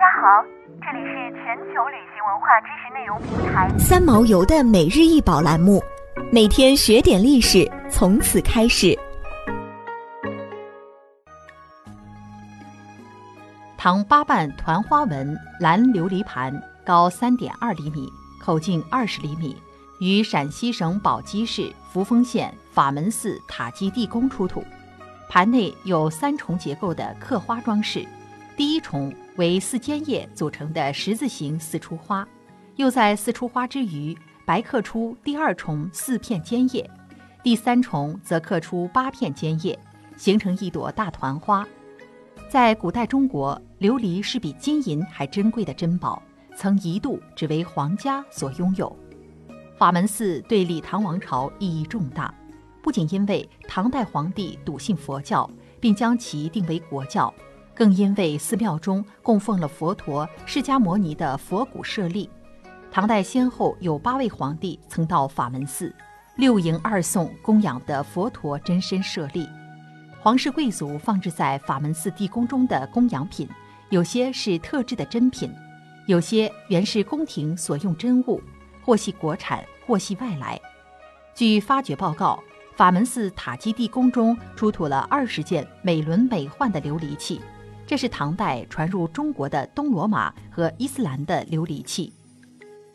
[0.00, 0.42] 家好，
[0.80, 5.78] 这里是全球旅行文化知识内容平台三毛游的每日一宝栏目，
[6.32, 8.98] 每天学点历史，从此开始。
[13.76, 16.50] 唐八瓣团花纹蓝琉璃盘，
[16.82, 19.54] 高三点二厘米，口径二十厘米，
[20.00, 24.64] 于陕西省宝鸡市扶风县法门寺塔基地宫出土。
[25.28, 28.02] 盘内有三重结构的刻花装饰，
[28.56, 32.28] 第一重为四尖叶组成的十字形四出花，
[32.76, 36.88] 又在四出花之余白刻出第二重四片尖叶，
[37.42, 39.78] 第三重则刻出八片尖叶，
[40.14, 41.66] 形成一朵大团花。
[42.50, 46.22] 在古代中国，琉璃是比金银还珍贵的珍宝，
[46.54, 48.94] 曾一度只为皇家所拥有。
[49.78, 52.34] 法门寺对李唐王朝意义重大，
[52.82, 55.50] 不仅因为唐代皇帝笃信佛教，
[55.80, 57.32] 并将其定为国教。
[57.74, 62.28] 更因为寺庙中供奉了佛陀、释迦牟尼的佛骨舍利，
[62.90, 65.94] 唐代先后有八位皇帝曾到法门寺
[66.36, 69.48] 六迎二送供养的佛陀真身舍利。
[70.20, 73.48] 皇室贵族放置在法门寺地宫中的供养品，
[73.88, 75.50] 有些是特制的珍品，
[76.06, 78.42] 有些原是宫廷所用珍物，
[78.82, 80.60] 或系国产，或系外来。
[81.34, 82.42] 据发掘报告，
[82.76, 87.40] 法门寺塔基地宫中出土了二十件美轮美奂的琉璃器。
[87.90, 92.12] 这是唐代传入中国的东罗马和伊斯兰的琉璃器。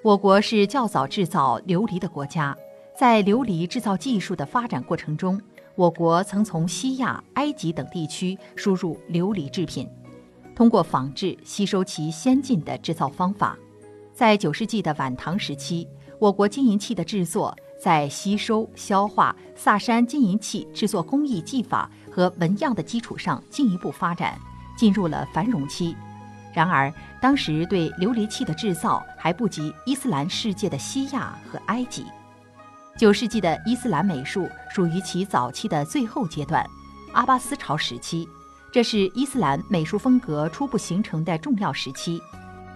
[0.00, 2.56] 我国是较早制造琉璃的国家，
[2.96, 5.40] 在琉璃制造技术的发展过程中，
[5.74, 9.88] 我国曾从西亚、埃及等地区输入琉璃制品，
[10.54, 13.58] 通过仿制吸收其先进的制造方法。
[14.14, 15.84] 在九世纪的晚唐时期，
[16.20, 24.38] 我国金银器的制作在吸收、消化萨珊金银器制作工艺技法和纹样的基础上进一步发展。
[24.76, 25.96] 进入了繁荣期，
[26.52, 32.04] 然而当时对琉璃器的制造还不及伊斯兰世界的西亚和埃及。
[32.96, 36.66] 九世纪的伊斯兰美术属于其早期的最后阶段，
[37.12, 38.28] 阿巴斯朝时期，
[38.72, 42.20] 这是伊斯兰美术风格初步形成的重要时期。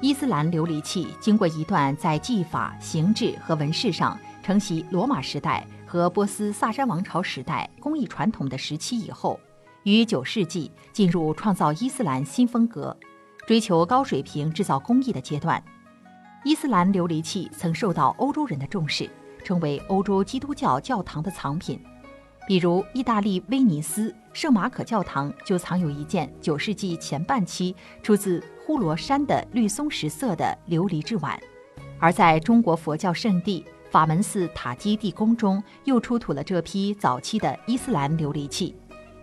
[0.00, 9.40] 伊斯兰琉璃器经过一段在技法、形制和纹饰上承袭罗马时代和波斯萨珊王朝时代工艺传统的时期以后。
[9.86, 12.96] 于九世纪进入创造伊斯兰新风格、
[13.46, 15.62] 追求高水平制造工艺的阶段。
[16.44, 19.08] 伊斯兰琉璃器曾受到欧洲人的重视，
[19.44, 21.80] 成为欧洲基督教教堂的藏品。
[22.48, 27.72] 比如，意大利威尼斯圣马可教堂就藏有一件九世纪前半期
[28.02, 31.40] 出自呼罗珊的绿松石色的琉璃制碗。
[32.00, 38.74] 而在中国佛教圣地法门寺塔基地宫中，又出土了这批早期的伊斯兰琉璃器。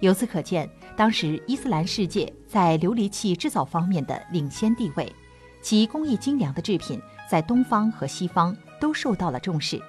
[0.04, 5.10] 由此可见，当时伊斯兰世界在琉璃器制造方面的领先地位，
[5.62, 9.82] 其工艺精良的制品在东方和西方都受到了重视。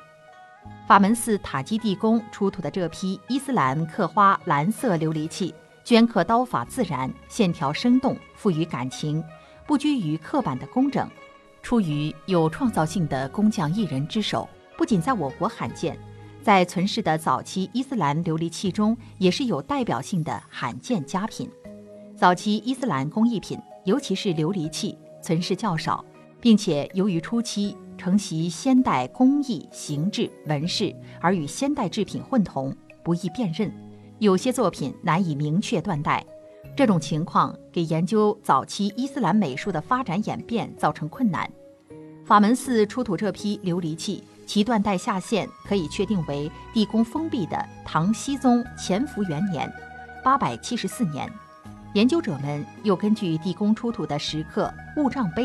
[0.86, 5.52] 法门寺塔基地宫出土的这批伊斯兰刻花蓝色琉璃器，
[5.84, 9.20] 镌刻刀法自然，线条生动，富于感情，
[9.66, 11.10] 不拘于刻板的工整，
[11.60, 14.48] 出于有创造性的工匠艺人之手，
[14.78, 15.98] 不仅在我国罕见。
[16.44, 21.48] 在存世的早期伊斯兰琉璃器中，也是有代表性的罕见佳品。
[22.14, 26.04] 早期伊斯兰工艺品，尤其是琉璃器，存世较少，
[26.42, 33.72] 并且由于初期承袭先代工艺形制纹饰，而与先代制品混同，不易辨认，
[34.18, 36.22] 有些作品难以明确断代。
[36.76, 41.50] 这种情况给研究早期伊斯兰美术的发展演变造成困难。
[42.24, 44.22] 法门寺出土这批琉璃器。
[44.46, 49.72] 其断代下限可以确定为地宫封闭的唐僖宗乾伏元年
[50.22, 51.26] （八百七十四年）。
[51.94, 55.44] 研究者们又根据地宫出土的石刻物杖碑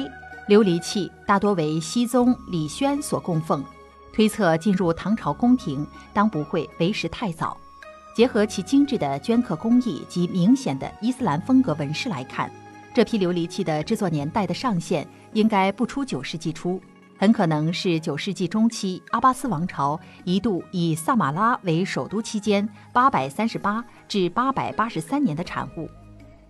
[0.50, 3.64] 琉璃器，大多为僖宗李轩所供奉，
[4.12, 7.56] 推测进入唐朝宫廷当不会为时太早。
[8.14, 12.52] 结合其精致的镌刻工艺及明显的伊斯兰风格纹饰来看，
[13.00, 16.82] 这批琉璃器的制作年代的上限应该不出九世纪初。
[17.18, 25.90] 很可能是九世纪中期阿巴斯王朝一度以萨马拉为首都期间（八百三十八至八百八十三年）的产物。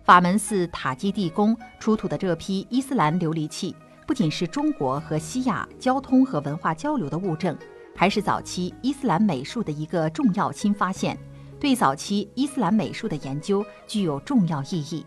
[0.02, 3.72] 法门寺塔基地宫出土的这批伊斯兰琉璃器，
[4.04, 7.56] 不仅是中国和西亚交通和文化交流的物证，
[7.94, 11.16] 还是早期伊斯兰美术的一个重要新发现，
[11.60, 15.06] 对早期伊斯兰美术的研究具有重要意义。